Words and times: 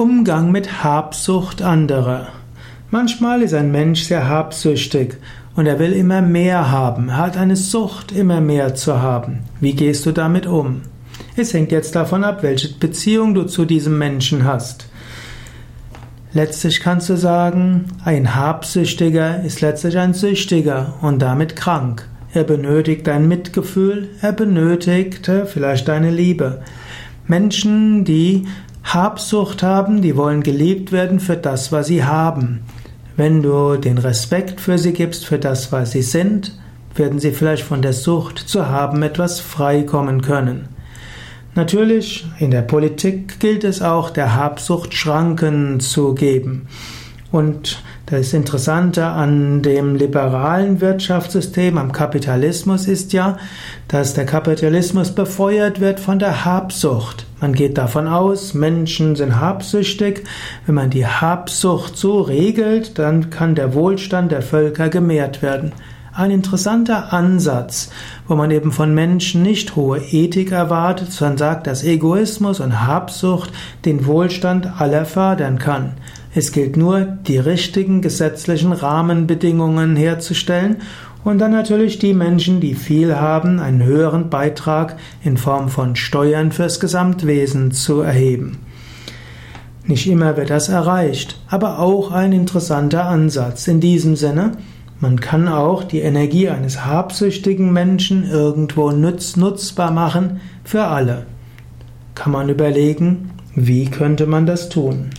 Umgang 0.00 0.50
mit 0.50 0.82
Habsucht 0.82 1.60
anderer. 1.60 2.28
Manchmal 2.90 3.42
ist 3.42 3.52
ein 3.52 3.70
Mensch 3.70 4.04
sehr 4.04 4.26
habsüchtig 4.26 5.18
und 5.56 5.66
er 5.66 5.78
will 5.78 5.92
immer 5.92 6.22
mehr 6.22 6.70
haben. 6.70 7.10
Er 7.10 7.18
hat 7.18 7.36
eine 7.36 7.54
Sucht, 7.54 8.10
immer 8.10 8.40
mehr 8.40 8.74
zu 8.74 9.02
haben. 9.02 9.40
Wie 9.60 9.74
gehst 9.74 10.06
du 10.06 10.12
damit 10.12 10.46
um? 10.46 10.80
Es 11.36 11.52
hängt 11.52 11.70
jetzt 11.70 11.94
davon 11.96 12.24
ab, 12.24 12.42
welche 12.42 12.72
Beziehung 12.78 13.34
du 13.34 13.44
zu 13.44 13.66
diesem 13.66 13.98
Menschen 13.98 14.44
hast. 14.44 14.88
Letztlich 16.32 16.80
kannst 16.80 17.10
du 17.10 17.16
sagen, 17.16 17.84
ein 18.02 18.34
Habsüchtiger 18.34 19.44
ist 19.44 19.60
letztlich 19.60 19.98
ein 19.98 20.14
Süchtiger 20.14 20.94
und 21.02 21.20
damit 21.20 21.56
krank. 21.56 22.08
Er 22.32 22.44
benötigt 22.44 23.06
dein 23.06 23.28
Mitgefühl, 23.28 24.08
er 24.22 24.32
benötigt 24.32 25.30
vielleicht 25.44 25.88
deine 25.88 26.10
Liebe. 26.10 26.62
Menschen, 27.26 28.06
die 28.06 28.46
Habsucht 28.94 29.62
haben, 29.62 30.02
die 30.02 30.16
wollen 30.16 30.42
geliebt 30.42 30.90
werden 30.90 31.20
für 31.20 31.36
das, 31.36 31.70
was 31.70 31.86
sie 31.86 32.04
haben. 32.04 32.62
Wenn 33.16 33.42
du 33.42 33.76
den 33.76 33.98
Respekt 33.98 34.60
für 34.60 34.78
sie 34.78 34.92
gibst, 34.92 35.26
für 35.26 35.38
das, 35.38 35.70
was 35.70 35.92
sie 35.92 36.02
sind, 36.02 36.58
werden 36.96 37.20
sie 37.20 37.30
vielleicht 37.30 37.62
von 37.62 37.82
der 37.82 37.92
Sucht 37.92 38.38
zu 38.38 38.68
haben 38.68 39.02
etwas 39.02 39.38
freikommen 39.38 40.22
können. 40.22 40.68
Natürlich, 41.54 42.26
in 42.38 42.50
der 42.50 42.62
Politik 42.62 43.38
gilt 43.38 43.64
es 43.64 43.82
auch, 43.82 44.10
der 44.10 44.34
Habsucht 44.34 44.94
Schranken 44.94 45.80
zu 45.80 46.14
geben. 46.14 46.66
Und 47.32 47.80
das 48.06 48.32
Interessante 48.32 49.06
an 49.06 49.62
dem 49.62 49.94
liberalen 49.94 50.80
Wirtschaftssystem, 50.80 51.78
am 51.78 51.92
Kapitalismus 51.92 52.88
ist 52.88 53.12
ja, 53.12 53.36
dass 53.86 54.14
der 54.14 54.26
Kapitalismus 54.26 55.14
befeuert 55.14 55.80
wird 55.80 56.00
von 56.00 56.18
der 56.18 56.44
Habsucht. 56.44 57.26
Man 57.40 57.52
geht 57.52 57.78
davon 57.78 58.08
aus, 58.08 58.52
Menschen 58.52 59.14
sind 59.14 59.40
habsüchtig. 59.40 60.24
Wenn 60.66 60.74
man 60.74 60.90
die 60.90 61.06
Habsucht 61.06 61.96
so 61.96 62.20
regelt, 62.20 62.98
dann 62.98 63.30
kann 63.30 63.54
der 63.54 63.74
Wohlstand 63.74 64.32
der 64.32 64.42
Völker 64.42 64.88
gemehrt 64.88 65.40
werden. 65.40 65.72
Ein 66.12 66.32
interessanter 66.32 67.12
Ansatz, 67.12 67.90
wo 68.26 68.34
man 68.34 68.50
eben 68.50 68.72
von 68.72 68.92
Menschen 68.92 69.42
nicht 69.42 69.76
hohe 69.76 70.00
Ethik 70.00 70.50
erwartet, 70.50 71.12
sondern 71.12 71.38
sagt, 71.38 71.66
dass 71.68 71.84
Egoismus 71.84 72.58
und 72.58 72.84
Habsucht 72.84 73.52
den 73.84 74.04
Wohlstand 74.06 74.80
aller 74.80 75.04
fördern 75.04 75.60
kann. 75.60 75.92
Es 76.32 76.52
gilt 76.52 76.76
nur, 76.76 77.00
die 77.00 77.38
richtigen 77.38 78.02
gesetzlichen 78.02 78.72
Rahmenbedingungen 78.72 79.96
herzustellen 79.96 80.76
und 81.24 81.38
dann 81.38 81.50
natürlich 81.50 81.98
die 81.98 82.14
Menschen, 82.14 82.60
die 82.60 82.74
viel 82.74 83.16
haben, 83.16 83.58
einen 83.58 83.82
höheren 83.82 84.30
Beitrag 84.30 84.96
in 85.24 85.36
Form 85.36 85.68
von 85.68 85.96
Steuern 85.96 86.52
fürs 86.52 86.78
Gesamtwesen 86.78 87.72
zu 87.72 88.00
erheben. 88.00 88.58
Nicht 89.84 90.06
immer 90.06 90.36
wird 90.36 90.50
das 90.50 90.68
erreicht, 90.68 91.36
aber 91.48 91.80
auch 91.80 92.12
ein 92.12 92.32
interessanter 92.32 93.06
Ansatz. 93.06 93.66
In 93.66 93.80
diesem 93.80 94.14
Sinne, 94.14 94.52
man 95.00 95.18
kann 95.18 95.48
auch 95.48 95.82
die 95.82 96.00
Energie 96.00 96.48
eines 96.48 96.86
habsüchtigen 96.86 97.72
Menschen 97.72 98.28
irgendwo 98.30 98.92
nutz, 98.92 99.36
nutzbar 99.36 99.90
machen 99.90 100.40
für 100.62 100.84
alle. 100.84 101.26
Kann 102.14 102.32
man 102.32 102.48
überlegen, 102.48 103.30
wie 103.56 103.86
könnte 103.86 104.26
man 104.26 104.46
das 104.46 104.68
tun? 104.68 105.10